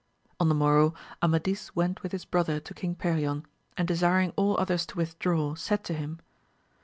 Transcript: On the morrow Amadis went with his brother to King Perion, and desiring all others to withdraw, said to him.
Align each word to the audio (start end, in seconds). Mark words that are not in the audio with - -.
On 0.39 0.49
the 0.49 0.55
morrow 0.55 0.95
Amadis 1.21 1.75
went 1.75 2.01
with 2.01 2.11
his 2.11 2.25
brother 2.25 2.59
to 2.59 2.73
King 2.73 2.95
Perion, 2.95 3.45
and 3.77 3.87
desiring 3.87 4.33
all 4.35 4.59
others 4.59 4.83
to 4.87 4.97
withdraw, 4.97 5.53
said 5.53 5.83
to 5.83 5.93
him. 5.93 6.17